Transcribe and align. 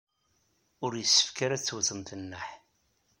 Ur 0.85 0.93
yessefk 0.95 1.37
ara 1.45 1.55
ad 1.57 1.63
tewtemt 1.63 2.09
nneḥ. 2.21 2.47